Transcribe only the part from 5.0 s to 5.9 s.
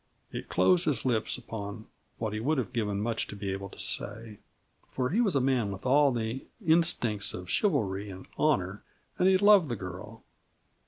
he was a man with